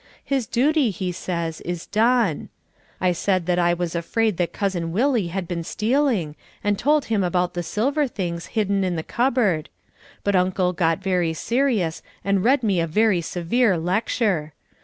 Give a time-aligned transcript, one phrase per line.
[0.25, 2.49] His duty, he says, is done.
[2.99, 7.23] I said that I was afraid that Cousin Willie had been stealing and told him
[7.23, 9.69] about the silver things hidden in the cupboard.
[10.23, 14.53] But Uncle got very serious and read me a very severe lecture.